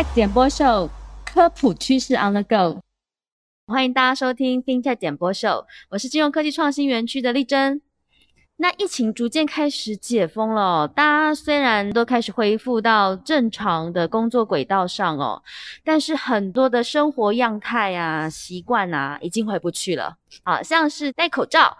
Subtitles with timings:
[0.00, 0.88] FinTech 点播秀，
[1.26, 2.80] 科普趋势 On the Go。
[3.66, 7.82] 欢迎大家收听 FinTech 点播秀，我是金融科技创新园区的丽珍。
[8.56, 15.42] 那疫情逐渐开始解封了，大家虽然都开始恢复到正常的工作轨道上哦，
[15.84, 20.16] 但是很多的生活样态啊、习惯啊，已经回不去了。
[20.44, 21.76] 啊，像是戴口罩，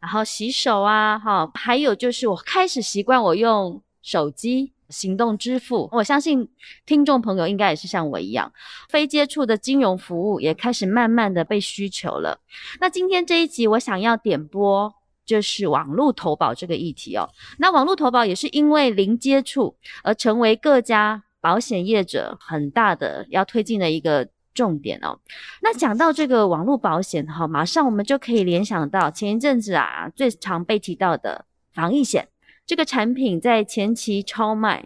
[0.00, 4.72] 然后洗手啊，哈，还有就是我开始习惯我用手机。
[4.88, 6.48] 行动支付，我相信
[6.84, 8.52] 听众朋友应该也是像我一样，
[8.88, 12.38] 非接触的金融服务也开始慢慢的被需求了。
[12.80, 17.28] 那今天这一集我想要点播就是网络投保这个议题哦。
[17.58, 25.18] 那网络投保也是因为零接触而成为各家保险业者很大的要推进的一个重点哦。
[25.62, 32.28] 那讲到这个网络保险哈，马上我们就可以联想到前一阵子啊最常被提到的防疫险。
[32.66, 34.84] 这个产品在前期超卖，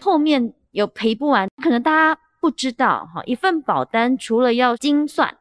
[0.00, 3.22] 后面有赔不完，可能大家不知道哈。
[3.24, 5.36] 一份保单除了要精算、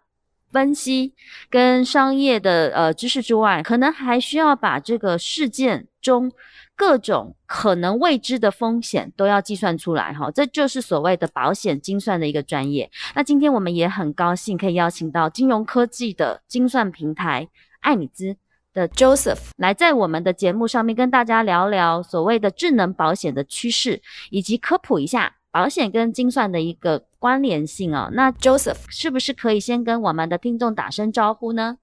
[0.51, 1.13] 分析
[1.49, 6.31] 跟商业的呃知识之外，可能还需要把这个事件中
[6.75, 10.29] 各种可能未知的风险都要计算出来哈。
[10.29, 12.91] 这就是所谓的保险精算的一个专业。
[13.15, 18.37] 那今天我们也很高兴可以邀请到金融科技的精算平台艾米兹。
[18.73, 28.09] 的 Joseph 来在我们的节目上面跟大家聊聊所谓的智能保险的趋势，以及科普一下保险跟精算的一个关联性啊。
[28.13, 31.77] 那 Joseph 是不是可以先跟我们的听众打声招呼呢？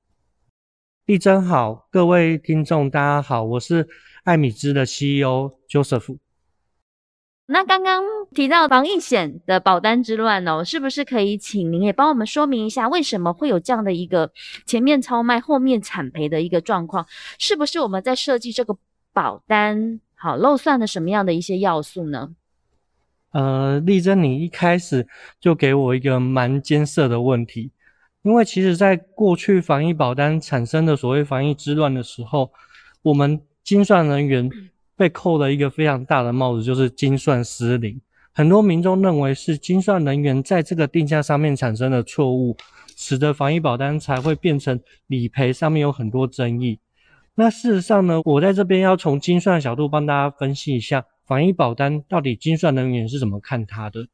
[1.04, 3.88] 丽珍好，各位听众大家好，我是
[4.24, 6.16] 艾米兹的 CEO Joseph。
[7.50, 8.04] 那刚刚
[8.34, 14.30] 提到防疫险的保单之乱哦，是不是可以请您也帮我们说明一下，为什么会有这样的一个
[14.66, 17.06] 前面超卖、后面产赔的一个状况？
[17.38, 18.76] 是不是我们在设计这个
[19.14, 22.34] 保单好漏算了什么样的一些要素呢？
[23.30, 25.08] 呃，丽珍，你一开始
[25.40, 27.70] 就给我一个蛮艰涩的问题，
[28.20, 32.52] 因为其实在过去防疫保单产生的所谓防疫之乱的时候，
[33.00, 34.50] 我们精算人员。
[34.98, 38.00] 被扣了一个非常大的帽子，就是精算失灵。
[38.32, 42.56] 很多民众认为是精算人员在这个定价上面产生了错误，
[42.96, 46.80] 使得防疫保单才会变成理赔上面有很多争议。
[47.36, 54.08] 那事实上呢，我在这边要从精算角度帮大家分析一下防疫保单到底精算人员是怎么看它的。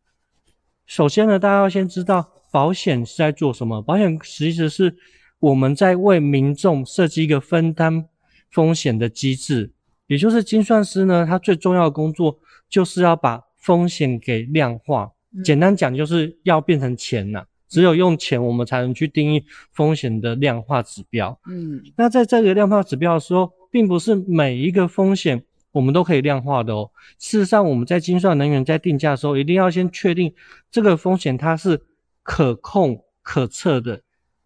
[0.86, 3.80] 首先呢，大家要先知道保险是在做什么。
[3.80, 4.94] 保险其实是
[5.40, 8.06] 我们在为民众设计一个分担
[8.50, 9.72] 风险的机制。
[10.06, 12.38] 也就是精算师呢，他最重要的工作
[12.68, 15.12] 就是要把风险给量化。
[15.42, 17.44] 简单讲，就是要变成钱呐。
[17.66, 21.36] 只有用钱，我们才能去定义风险的量化指标。
[21.50, 25.42] 嗯，那在这个量化指标的时候，并不是每一个风险
[25.72, 26.90] 我们都可以量化的哦。
[27.18, 30.32] 事实上，我们在精算人员在定价的时候，一定要先确定
[30.70, 31.82] 这个风险它是
[32.22, 34.02] 可控可测的，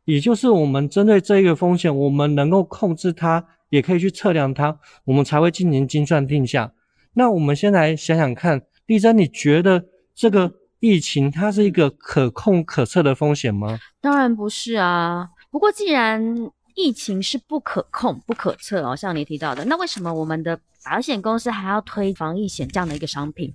[0.06, 3.44] 也就是我们针对这一个风险，我们能够控制它。
[3.68, 6.72] 也可以去测量它，我们才会进行精算定价。
[7.14, 13.78] 那我们先来想想看，丽珍，你觉得这个疫情它是一个可控可测的风险吗？
[14.00, 15.30] 当然不是啊。
[15.50, 23.54] 不过既然疫情是不可控、不可测哦，像你提到的，那为什么我们的保险公司还要推防疫险这样的一个商品？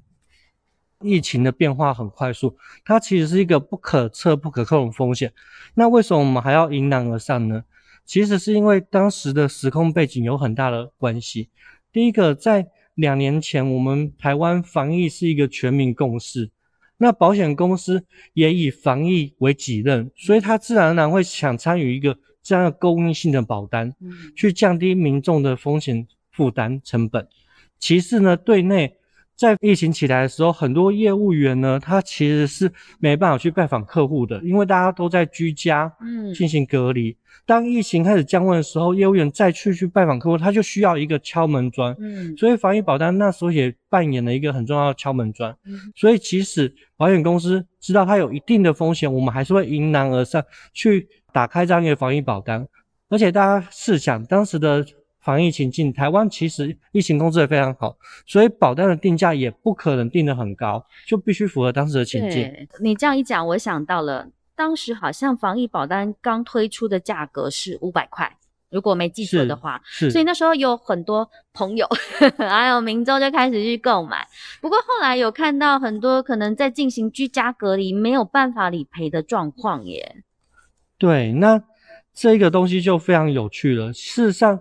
[1.02, 5.34] 疫情的变化很快速，它其实是一个不可测、不可控的风险。
[5.75, 7.63] 那为什么我们还要迎难而上呢？
[8.06, 11.50] 其实是因为当时的时空背景有很大的关系。
[11.91, 16.50] 第一个，在两年前，我们台湾防疫是一个全民共识，
[16.97, 23.94] 那保险公司也以防疫为己任，所以他自然而然会想参与一个这样的公益性的保单，
[24.35, 27.28] 去降低民众的风险负担成本。
[27.80, 28.97] 其次呢，对内。
[29.36, 37.18] 在疫情起来的时候，很多业务员呢，他其实是没办法去拜访客户的，因为大家都在居家，嗯，进行隔离。
[37.46, 45.53] 当疫情开始降温的时候，业务员再去去拜访客户，他就需要一个敲门砖，嗯，所以防疫保单那时候也扮演了一个很重要的敲门砖。
[45.66, 50.41] 嗯，所以即使保险公司知道它有一定的风险，我们还是会迎难而上
[50.74, 52.66] 去打开这样一个防疫保单。
[53.09, 54.86] 而且大家试想，当时的。
[55.23, 57.96] 防疫情境，台湾其实疫情控制的非常好，
[58.28, 62.52] 所以保单的定价也不可能定得很高，就必须符合当时的情境。
[62.81, 68.35] 你这样一讲，我想到了，当时好像防疫保单刚推出的价格是五百块，
[68.70, 69.81] 如果没记错的话。
[69.85, 70.11] 是。
[70.11, 71.87] 所以那时候有很多朋友
[72.37, 74.28] 还有民众就开始去购买，
[74.59, 80.17] 不过后来有看到很多可能在进行居家隔离没有办法理赔的状况耶。
[80.97, 81.64] 对，那
[82.14, 83.93] 这个东西就非常有趣了。
[83.93, 84.59] 事实上。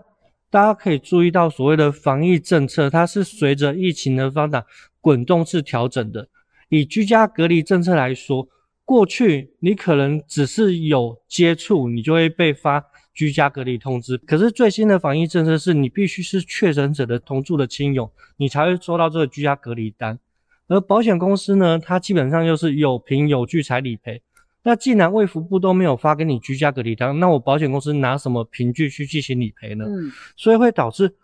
[0.53, 4.63] 大家可以注意到，所谓的防疫政策，它是随着疫情的发展
[5.01, 6.29] 滚动式调整的。
[6.69, 8.47] 以居家隔离政策来说，
[8.85, 12.85] 过去你可能只是有接触，你就会被发
[13.15, 14.19] 居家隔离通知。
[14.19, 20.19] 可是最新的防疫政策是你必须是确诊者的同住的亲友，你才会收到这个居家隔离单。
[20.69, 24.21] 而保险公司呢，它基本上就是有凭有据才理赔。
[24.65, 29.85] 那既然卫福部都没有发给你居家隔离单，那我保险公司拿什么凭据去进行理赔呢？
[29.89, 31.15] 嗯，所以会导致，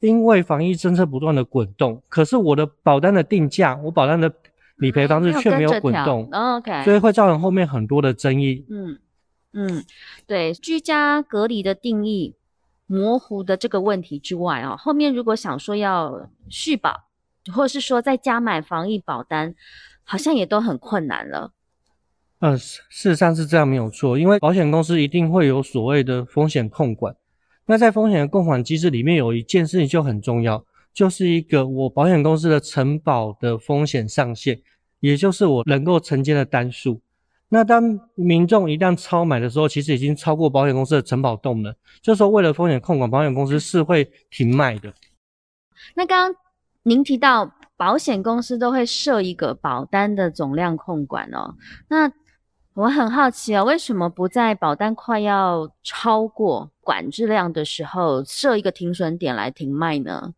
[0.00, 4.32] 因为防疫政策不断的滚动，可是我的保单的定价，我保单的
[4.76, 8.64] 理赔方式却没有滚动，哦 OK，所以会造成后面很多的争议。
[8.70, 8.98] 嗯
[9.52, 9.84] 嗯，
[10.26, 12.36] 对，居家隔离的定义
[12.86, 17.08] 模糊的这个问题之外啊，后面如果想说要续保，
[17.52, 19.54] 或者是说再加买防疫保单，
[20.04, 21.52] 好像也都很困难了。
[22.40, 27.14] 呃，事实上是这样没有错，因为保险公司一定会有所谓的风险控管。
[27.66, 30.64] 那在风险的控管机制里面，有一件事情就很重要，
[30.94, 34.60] 就是一个我保险公司的承保的风险上限，
[35.00, 37.00] 也就是我能够承接的单数。
[37.48, 44.92] 那当民众一旦超买的时候，其实已经超过保险公司的承保动能，这时候为了风险控管，保险公司是会停卖的。
[45.94, 46.40] 那刚刚
[46.82, 51.54] 您提到保险公司都会设一个保单的总量控管哦，
[51.88, 52.12] 那
[52.78, 60.32] 我很好奇啊，为什么不在保单快要超过管制量的时候设一个停损点来停卖呢？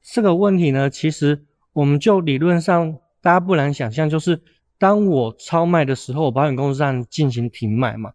[0.00, 1.44] 这个问题呢，其实
[1.74, 4.40] 我们就理论上大家不难想象，就是
[4.78, 8.12] 当我超卖的时候，保险公司上进行停卖嘛。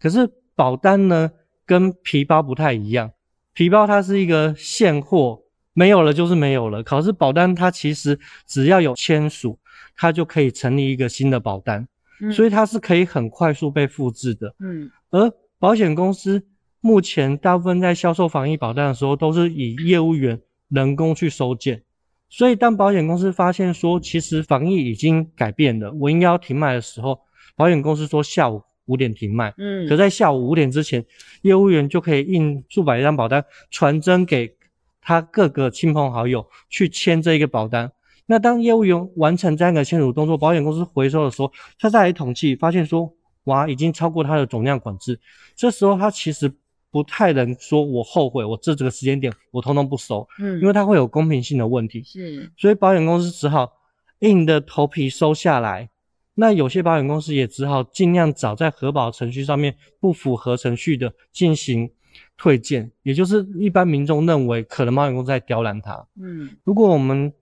[0.00, 0.26] 可是
[0.56, 1.30] 保单呢，
[1.66, 3.10] 跟皮包不太一样，
[3.52, 5.42] 皮包它是一个现货，
[5.74, 6.82] 没有了就是没有了。
[6.82, 9.58] 可是保单它其实只要有签署，
[9.94, 11.86] 它就可以成立一个新的保单。
[12.32, 14.54] 所以它是可以很快速被复制的。
[14.60, 16.42] 嗯，而保险公司
[16.80, 21.82] 目前大部分在销售防疫保单的时候，都是以业务员人工去收件。
[22.28, 27.20] 所以当保险公司发现说，其实防疫已经改变了，我应该要停卖的时候，
[27.56, 29.54] 保险公司说下午五点停卖。
[29.56, 31.04] 嗯，可在下午五点之前，
[31.42, 34.54] 业务员就可以印数百张保单，传真给
[35.00, 37.90] 他各个亲朋好友去签这一个保单。
[38.30, 43.10] 那当业务员完成这样的签署动作，保险公司回收的时候，他再来统计，发现说，
[43.44, 45.18] 哇，已经超过他的总量管制。
[45.56, 46.52] 这时候他其实
[46.90, 52.02] 不太能说，我后悔，我这这个时间点我通通不收，嗯，因为它会有公平性的问题。
[52.04, 53.72] 是，所以保险公司只好
[54.18, 55.88] 硬着头皮收下来。
[56.34, 61.90] 那有些保险公司也只好尽量找在核保程序上面不符合程序的进行
[62.36, 66.06] 退件，也就是一般民众认为可能保险公司在刁难他。
[66.20, 67.32] 嗯，如果我们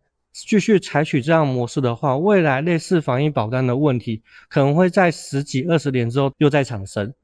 [0.45, 7.15] 继续采取这样模式的话，未来类似防疫保单的问题可能会在十几二十年之后又再产生。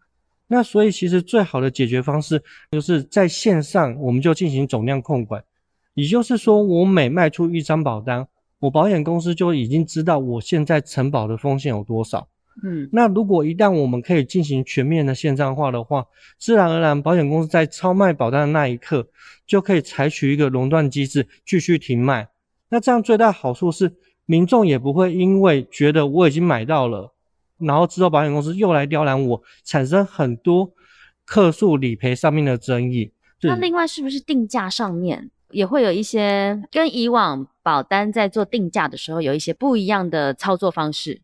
[0.46, 5.44] 那所以其实最好的解决方式就是在线上我们就进行总量控管，
[5.94, 8.26] 也就是说我每卖出一张保单，
[8.58, 12.28] 我保险公司就已经知道我现在承保的风险有多少。
[12.62, 16.06] 嗯，那如果一旦我们可以进行全面的线上化的话，
[16.38, 19.08] 自然而然保险公司在超卖保单的那一刻
[19.46, 22.28] 就可以采取一个熔断机制，继续停卖。
[22.72, 23.92] 那这样最大好处是，
[24.24, 27.12] 民众也不会因为觉得我已经买到了，
[27.58, 30.72] 然后之后保险公司又来刁难我，产生很多
[31.26, 33.12] 客诉理赔上面的争议。
[33.42, 41.20] 那另外是不是定价上面也会有一些跟以往保单在做定价的时候有一些不一样的操作方式？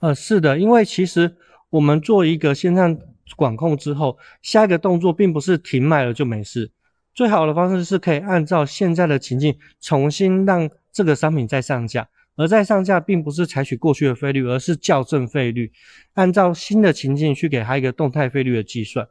[0.00, 1.36] 呃，是的，因为其实
[1.70, 2.98] 我们做一个线上
[3.34, 6.70] 管控之后，下一个动作并不是停卖了就没事。
[7.14, 15.72] 最好的方式是可以按照现在的情境重新让这个商品在上架，而在上架并不是采取过去的费率，而是校正费率，
[16.14, 19.08] 按照新的情境去给它一个动态费率的计算。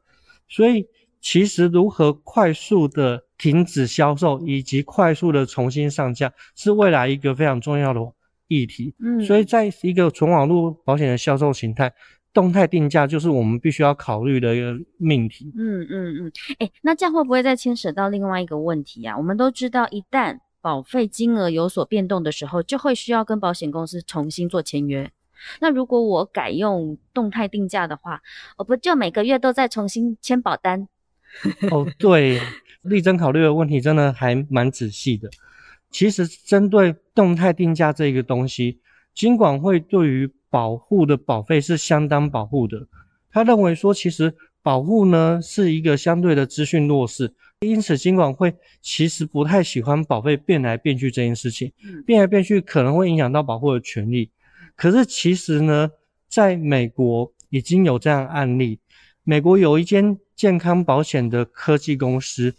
[0.48, 0.88] 所以
[1.20, 8.00] 其实如何快速的停止销售以及快速的重新上架，是未来一个非常重要的
[8.48, 8.94] 议题。
[9.00, 11.94] 嗯，所以在一个纯网络保险的销售形态。
[12.34, 15.52] 动态定价就是我们必须要考虑的一个命题。
[15.54, 19.18] 嗯嗯嗯，哎，那这样会不会再牵扯到另外一个问题啊？
[19.18, 25.12] 我们都知道，一旦保费金额有所变动的时候，就会需要跟保险公司重新做签约。
[25.60, 28.22] 那如果我改用动态定价的话，
[28.58, 30.88] 我不就每个月都在重新签保单？
[31.72, 32.40] 哦，对，
[32.84, 35.30] 力争考虑的问题真的还蛮仔细的。
[35.90, 38.80] 其实针对动态定价这个东西，
[39.16, 42.88] 金管会对于保护的保费是相当保护的。
[43.32, 51.72] 他认为说，其实保护呢是一个相对的资讯弱势，因此金管会其实不太喜欢保费变来变去这件事情。
[52.08, 54.32] 变来变去可能会影响到保护的权利。
[54.76, 55.92] 可是其实呢，
[56.28, 58.80] 在美国已经有这样案例。
[59.24, 62.56] 美国有一间健康保险的科技公司，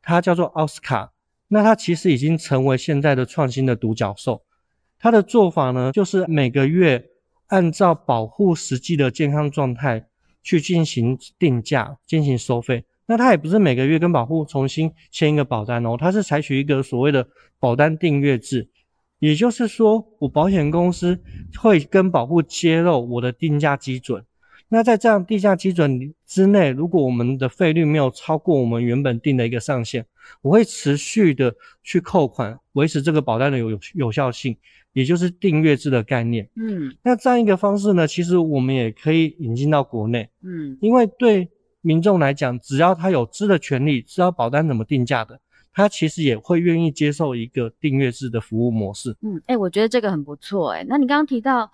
[0.00, 1.12] 它叫做奥斯卡。
[1.48, 4.42] 那它其实已经成为现在的创新的独角兽。
[4.98, 7.10] 它的做法呢，就是每个月
[7.48, 10.06] 按照保护实际的健康状态
[10.42, 12.86] 去进行定价、进行收费。
[13.10, 17.26] 那它也不是每个月跟保护重新签一个保单哦，它是采取一个所谓的
[17.58, 18.68] 保单订阅制，
[19.18, 21.18] 也就是说，我保险公司
[21.58, 24.24] 会跟保护揭露我的定价基准。
[24.68, 30.06] 那在这样定价基准之内，如果我们的费率没有超过我们原本定的一个上限，
[30.40, 31.52] 我会持续的
[31.82, 34.56] 去扣款，维持这个保单的有有效性，
[34.92, 36.48] 也就是订阅制的概念。
[36.54, 40.28] 嗯，那这样一个方式呢，其实我们也可以引进到国内。
[40.44, 41.48] 嗯，因为对。
[41.82, 45.40] 民众来讲，只要他有知的权利，知道保单怎么定价的，
[45.72, 49.16] 他其实也会愿意接受一个订阅制的服务模式。
[49.22, 50.72] 嗯，哎，我觉得这个很不错。
[50.72, 51.70] 哎，那你刚刚提到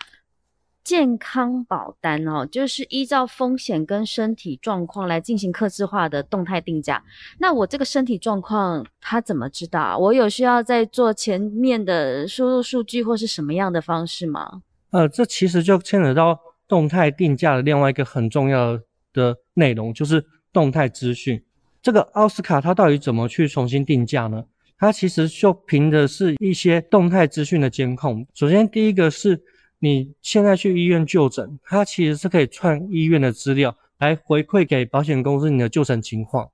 [0.85, 7.03] 健康保单哦，就是依照风险跟身体状况来进行客制化的动态定价。
[7.41, 9.99] 那我这个身体状况他怎么知道？
[9.99, 14.63] 我有需要在做前面的输入数据或是什么样的方式吗？
[14.91, 18.83] 呃，这其实就牵扯到动态定价的另外一个很重要的。
[19.17, 21.43] 的内容就是动态资讯。
[21.83, 24.45] 这个奥斯卡它到底怎么去重新定价呢？
[24.79, 28.27] 它其实就凭的是一些动态资讯的监控。
[28.35, 29.41] 首先，第一个是
[29.79, 36.51] 你现在去医院就诊，它其实是可以串医院的资料来回馈给保险公司你的就诊情况。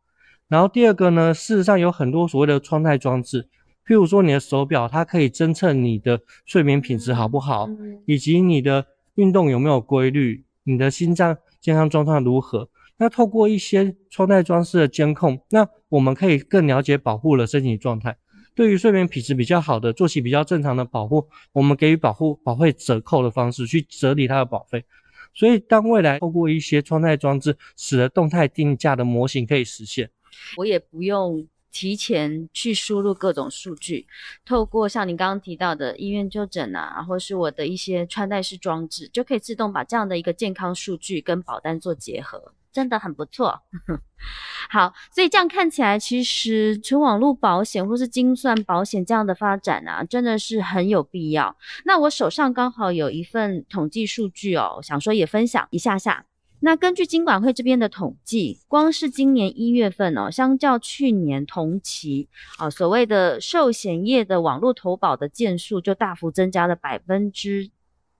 [0.48, 3.48] 然后第二个呢，事实上有很多所谓的穿戴装置，
[3.86, 7.68] 譬如说你的手表，它可以侦测你的睡眠品质好不好，
[8.04, 11.38] 以及你的运动有没有规律，你的心脏。
[11.62, 12.68] 健康状况如何？
[12.98, 18.18] 那透过一些穿戴装饰的监控，那我们可以更了解保护的身体状态。
[18.54, 24.84] 对于睡眠品质比较好的、作息比较正常的保护，我们给予保护保费折扣的方式去折抵它的保费。
[25.32, 30.10] 所以，当未来透过一些穿戴装置，使得动态定价的模型可以实现，
[30.58, 31.46] 我也不用。
[31.72, 34.06] 提前去输入各种数据，
[34.44, 43.62] 透过像您刚刚提到的医院就诊啊，或是我的一些穿戴式装置，就可以自动把这样的一个健康数据跟保单做结合，真的很不错。
[44.70, 51.56] 好，所以这样看起来，其实纯网络保险或是精算保险这样的发展啊，真的是很有必要。
[51.84, 56.26] 那我手上刚好有一份统计数据哦，想说也分享一下下。
[56.64, 67.68] 那根据金管会这边的统计，光是今年一月份哦，相较去年同期啊，所谓的寿险业的网络投保的件数就大幅增加了百分之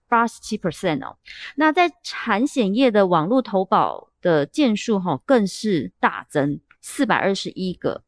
[0.09, 1.15] 八十七 percent 哦。
[1.55, 8.03] 那在产险业的网络投保的件数哈，更是大增四百二十一个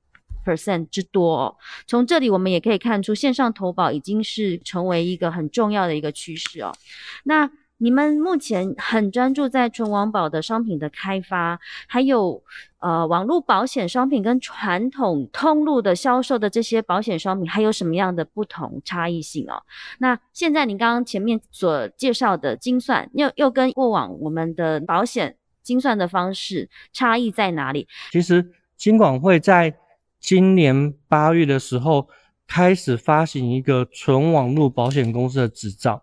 [0.46, 1.56] percent 之多哦。
[1.88, 6.76] 从这里我们也可以看出，线上投保已经是成为一个很重要的一个趋势哦。
[7.24, 12.42] 那你们目前很专注在纯网保的商品的开发，还有
[12.80, 19.62] 呃网络保险商品跟传统通路的销售的这些保险商品，还有什么样的不同差异性哦？
[20.00, 27.88] 那现在你刚刚前面所介绍的精算，又又跟过往我们的保险精算的方式差异在哪里？
[28.12, 29.76] 其实金管会在
[30.22, 32.08] 今年八月的时候
[32.48, 36.02] 开始发行一个纯网络保险公司的执照。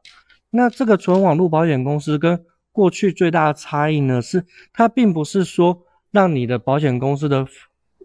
[0.54, 7.47] 那这个纯网络保险公司跟过去最大的差异呢，是它并不是说让你的保险公司的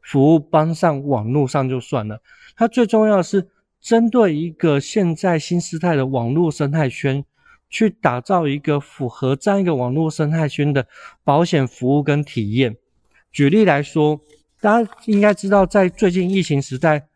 [0.01, 2.21] 服务搬上网络上就算了，
[2.55, 3.49] 它最重要的是
[3.81, 7.25] 针对一个现在新时代的网络生态圈，
[7.69, 10.87] 去打造一个符合这样一个网络生态圈的
[11.25, 12.77] 保险服务跟体验。
[13.31, 14.21] 举例来说，
[14.61, 17.07] 大家应该知道，在最近疫情时代。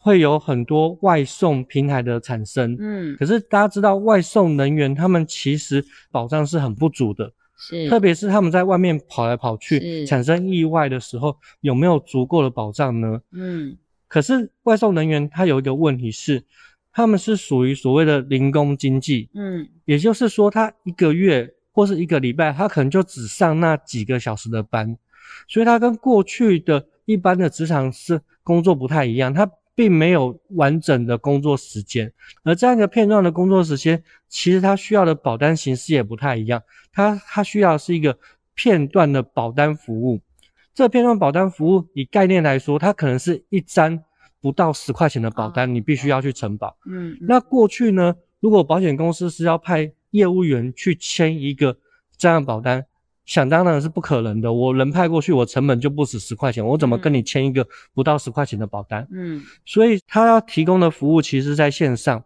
[0.00, 13.20] 会有很多外送平台的产生，嗯，可是大家知道外送人员他们其实保障是很不足的，是，特别是他们在外面跑来跑去，产生意外的时候，有没有足够的保障呢？
[13.32, 13.76] 嗯，
[14.06, 16.44] 可是外送人员他有一个问题是，
[16.92, 24.96] 他们是属于所谓的零工经济，嗯，也就是说他一个月或是一个礼拜，他可能就只上那几个小时的班，
[25.48, 29.50] 所以他跟过去的一般的职场是工作不太一样，他。
[29.78, 36.60] 并没有完整的工作时间，而这样一个片段的工作时间，其实它需要的保单形式也不太一样。
[36.92, 38.18] 它它需要是一个
[38.56, 40.20] 片段的保单服务。
[40.74, 44.02] 这片段保单服务以概念来说，它可能是一张
[44.40, 46.76] 不到十块钱的保单，你必须要去承保。
[46.84, 51.78] 嗯，那过去呢，如果保险公司是要派业务员去签一个
[52.16, 52.84] 这样保单。
[53.28, 59.06] 想当然是不可能的，我人派过去，我成本就不止十块钱，我怎么跟你签一个不到十块钱的保单？
[59.12, 62.24] 嗯，所以他要提供的服务其实在线上，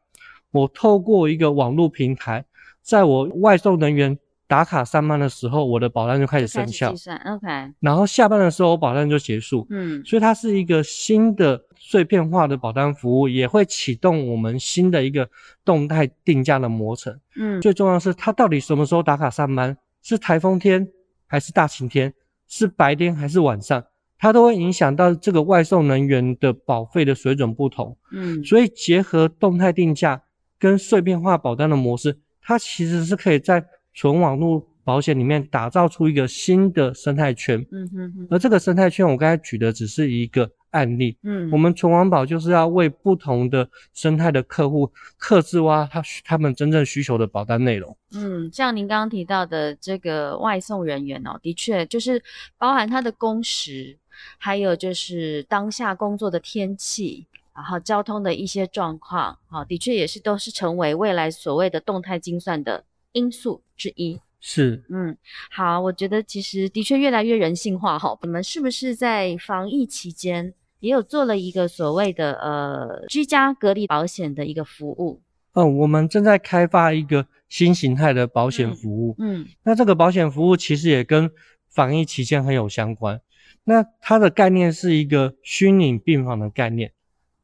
[0.52, 2.44] 我透过一个网络平台，
[2.82, 4.16] 在我外送人员
[4.46, 7.48] 打卡上班的时候，我的保单就开始生效始计，算，OK，
[7.80, 9.66] 然后下班的时候，我保单就结束。
[9.70, 15.28] 嗯所以它是一个新的碎片化的保单服务，也会启动我们新的一个
[15.64, 17.18] 动态定价的模程。
[17.34, 19.76] 嗯，最重要的是，它到底什么时候打卡上班？
[20.02, 20.88] 是台风天
[21.26, 22.12] 还是大晴天？
[22.46, 23.84] 是白天还是晚上？
[24.18, 27.96] 它都会影响到这个外送人员的保费的水准不同。
[28.12, 30.22] 嗯所以结合动态定价
[30.58, 37.66] 跟碎片化保单的模式，它其实是可以在纯网络保险里面打造出一个新的生态圈。
[37.72, 41.16] 嗯哼哼，而这个生态圈，我刚才举的只是一个案例。
[41.22, 47.96] 嗯，我们纯网保就是要为不同的生态的客户克制化他他们真正需求的保单内容。
[48.14, 52.22] 嗯，像您刚刚提到的这个外送人员哦，的确就是
[52.58, 53.96] 包含他的工时，
[54.36, 64.20] 还有就是当下工作的天气，然后交通的一些状况，好、的确也是都是成为未来所谓的动态精算的因素之一。
[64.44, 65.16] 是，嗯，
[65.52, 68.18] 好，我觉得其实的确越来越人性化哈。
[68.22, 70.52] 你们是不是在防疫期间
[70.82, 75.22] 也有做了一个所谓的呃居家隔离保险的一个服务？
[75.54, 79.14] 嗯，我们正在开发一个新形态的保险嗯服务。
[79.18, 81.30] 嗯那这个保险服务其实也跟
[81.68, 83.20] 防疫期间很有相关。
[83.62, 86.90] 那它的概念是一个虚拟病房的概念。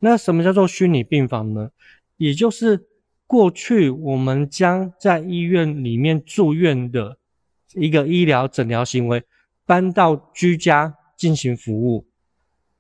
[0.00, 1.71] 那什么叫做虚拟病房呢？
[2.16, 2.88] 也就是
[3.28, 7.16] 过去我们将在医院里面住院的
[7.75, 9.23] 一个医疗诊疗行为
[9.64, 12.08] 搬到居家进行服务。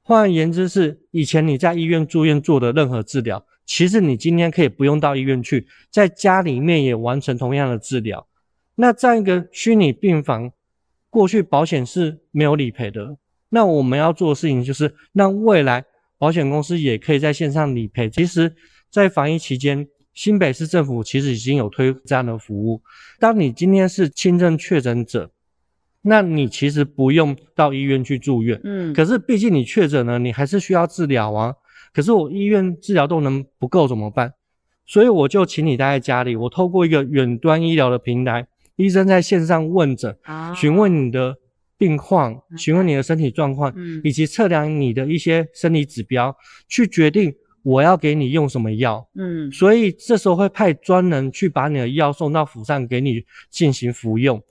[0.08, 8.26] 换言之是，以前你在医院住院做的任何治疗，其实你今天可以不用到医院去，在家里面也完成同样的治疗。
[8.76, 10.50] 那这样一个虚拟病房，
[11.10, 13.18] 过去保险是没有理赔的。
[13.50, 15.84] 那我们要做的事情就是让未来
[16.16, 18.08] 保险公司也可以在线上理赔。
[18.08, 18.56] 其实，
[18.90, 22.80] 在防疫期间，新北市政府其实已经有推这样的服务。
[23.18, 25.30] 当你今天是轻症确诊者，
[26.08, 28.60] 那你其实不用到医院去住院。
[28.64, 31.54] 嗯，可是毕竟你确诊了，你还是需要治疗啊。
[31.92, 34.32] 可是我医院治疗动能不够怎么办？
[34.86, 41.36] 所以我就请你待在家里，我透过一个远端医疗的平台，医生在线上问诊，啊询问你的
[41.76, 46.34] 病况，询问你的身体状况，嗯以及测量你的一些生理指标，
[46.68, 49.06] 去决定我要给你用什么药。
[49.14, 54.42] 嗯所以这时候会派专人去把你的药送到府上给你进行服用。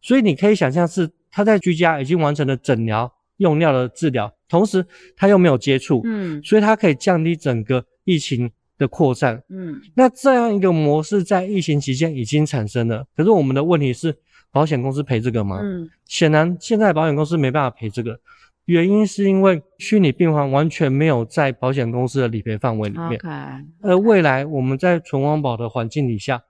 [0.00, 4.84] 所以你可以想象是他在居家已经完成了诊疗、用药的治疗，同时
[5.16, 9.42] 他又没有接触，嗯所以他可以降低整个疫情的扩散。
[9.48, 14.16] 嗯那这样一个模式在疫情期间已经产生了，可是我们的问题是，
[14.50, 15.60] 保险公司赔这个吗？
[15.62, 18.18] 嗯显然现在保险公司没办法赔这个，
[18.64, 23.20] 原因是因为虚拟病房完全没有在保险公司的理赔范围里面。
[23.80, 26.42] 而未来我们在存亡保的环境底下，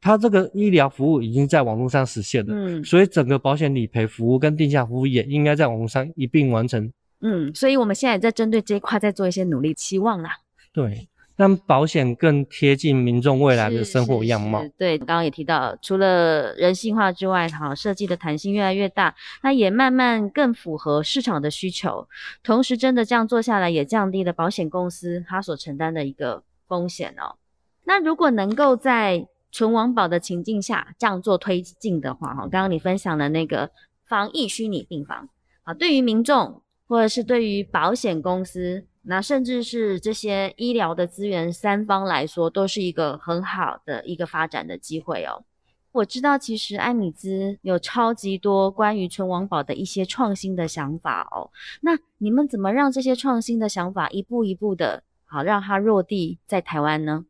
[0.00, 6.90] 它这个医疗服务已经在网络上实现了，嗯所以整个保险理赔服务跟定价服务也应该在网络上一并完成。
[7.20, 10.30] 嗯，所以我们现在也在针对这一块在做一些努力，期望啦。
[10.72, 14.72] 对，让保险更贴近民众未来的生活是样貌是。
[14.78, 22.08] 对，刚刚也提到，除了人性化之外，好设计的弹性越来越大，那也慢慢更符合市场的需求。
[22.42, 27.36] 同时，真的这样做下来，也降低了保险公司它所承担的一个风险哦。
[27.84, 33.70] 那如果能够在纯网保的情境下这样做推进的话，哈，刚刚你分享的那个
[34.06, 35.28] 防疫虚拟病房
[35.62, 45.44] 啊，对于民众或者是对于保险公司，那甚至是这些医疗的资源三方来说，都是一个很好的一个发展的机会哦。
[45.92, 51.50] 我知道，其实艾米兹有超级多关于存网保的一些创新的想法哦。
[51.80, 57.24] 那你们怎么让这些创新的想法一步一步的好让它落地在台湾呢？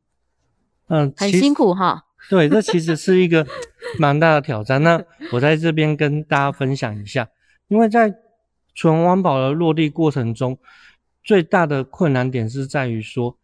[0.89, 2.05] 嗯，很辛苦哈。
[2.29, 3.47] 对，这其实是一个
[3.99, 4.83] 蛮大的挑战。
[4.83, 5.03] 那
[5.33, 7.29] 我在这边跟大家分享一下，
[7.69, 8.15] 因为在
[8.75, 10.59] 纯环保的落地过程中，
[11.25, 13.37] 最大的困难点是在于说，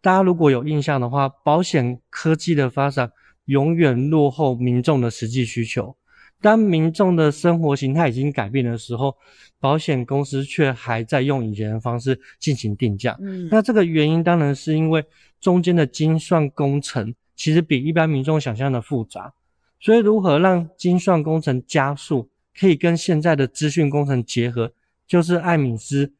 [0.00, 3.12] 大家如果有印象的话，保险科技的发展
[3.44, 5.96] 永远落后民众的实际需求。
[6.40, 9.16] 当民众的生活形态已经改变的时候，
[9.60, 13.16] 保险公司却还在用以前的方式进行定价。
[13.20, 15.04] 嗯，那这个原因当然是因为
[15.40, 19.34] 中间的精算工程其实比一般民众想象的复杂，
[19.80, 24.72] 所以如何让精算工程加速，可以跟现在的资讯工程结合，
[25.08, 26.12] 就是艾米斯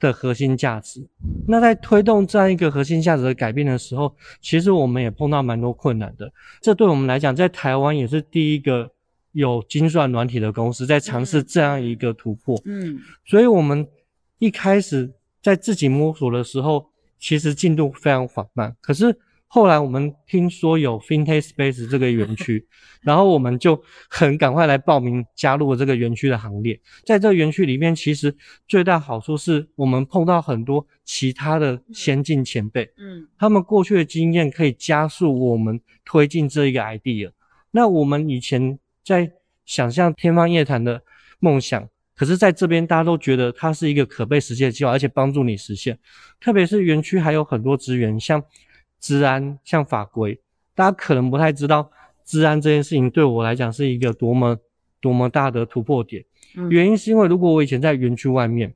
[0.00, 1.06] 的核心价值。
[1.46, 6.32] 那在推动这样一个核心价值的改变的时候，其实我们也碰到蛮多困难的。
[6.60, 8.90] 这对我们来讲，在台湾也是第一个
[9.30, 12.60] 有精算软体的公司在尝试这样一个突破。
[12.64, 13.86] 嗯所以我们
[14.40, 15.08] 一开始
[15.40, 16.90] 在自己摸索的时候，
[17.20, 18.76] 其实进度非常缓慢。
[18.80, 19.16] 可是
[19.50, 22.66] 后来我们听说有 FinTech Space 这个园区，
[23.00, 26.78] 然后我们就很赶快来报名加入了这个园区的行列。
[27.06, 37.30] 在这个园区里面，其实最大好处是我们碰到很多其他的先进前辈，嗯他们过去的经验可以加速我们推进这一个 idea。
[37.70, 39.32] 那我们以前在
[39.64, 41.02] 想象天方夜谭的
[41.38, 45.98] 梦想，可是在这边大家都觉得它是一个可被实现的计划，而且帮助你实现。
[46.38, 48.42] 特别是园区还有很多资源，像
[49.00, 50.40] 治安、像法规，
[50.74, 51.90] 大家可能不太知道
[52.24, 54.56] 治安这件事情对我来讲是一个多么
[55.00, 56.24] 多么大的突破点。
[56.56, 58.74] 嗯原因是因为如果我以前在园区外面，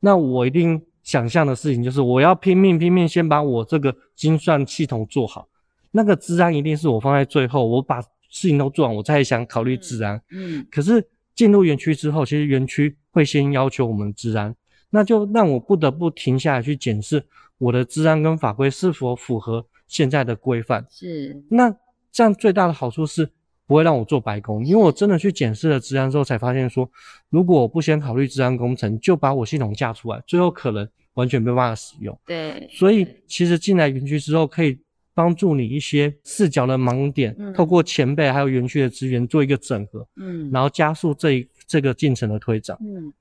[0.00, 5.48] 那我一定想象的事情就是我要拼命拼命先把我这个精算系统做好，
[5.92, 10.20] 那个治安一定是我放在最后，我把事情都做完，我再想考虑治安。
[10.30, 14.54] 嗯可是进入园区之后，其实园区会先要求我们治安，
[14.90, 17.24] 那就让我不得不停下来去检视
[17.62, 20.84] 我的治安跟法规是否符合现在的规范。
[20.90, 21.72] 是那
[22.10, 23.30] 这样最大的好处是
[23.66, 26.90] 不会让我做白工，因为我真的去检视了治安之后，才发现说，
[27.30, 32.18] 如果我不先考虑治安工程，就把我系统架出来，最后可能完全没办法使用。
[32.26, 34.76] 对，所以其实进来园区之后，可以
[35.14, 42.76] 帮助你一些视角的盲点，嗯透过前辈还有园区的资源做一个整合，嗯然后加速这一这个进程的推展。
[42.80, 43.12] 嗯，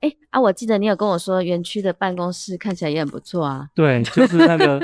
[0.00, 3.68] 哎啊，我记得你有跟我说园区的办公室看起来也很不错啊。
[3.74, 4.80] 对，就是那个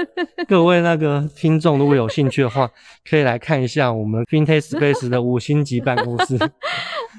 [0.48, 2.68] 各位那个听众，如果有兴趣的话，
[3.08, 6.36] 可以来看一下我们 FinTech Space 的五星级办公室。
[6.38, 6.48] 对，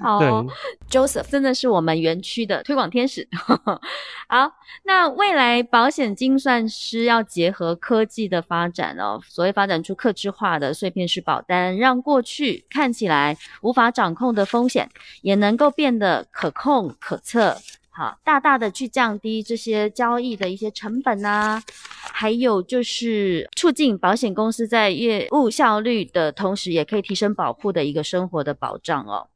[0.02, 0.46] 好哦
[0.90, 3.26] ，Joseph 真的是我们园区的推广天使。
[4.28, 4.52] 好，
[4.84, 14.90] 那未来保险精算师要结合科技的发展哦，所谓发展出客制化的碎片式保单，让过去看起来无法掌控的风险，
[15.22, 17.56] 也能够变得可控可测。
[17.98, 21.64] 好，大大的去降低这些交易的一些成本啊，
[22.12, 29.30] 还有就是促进保险公司在业务效率的同时，也可以提升保护的一个生活的保障哦。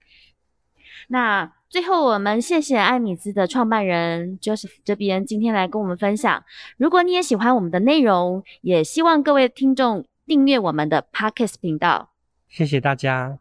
[1.07, 6.43] 那最后，我们谢谢艾米兹的创办人 Joseph 这边今天来跟我们分享。
[6.75, 12.09] 如果你也喜欢我们的内容，也希望各位听众订阅我们的 Podcast 频道。
[12.49, 13.39] 谢谢大家。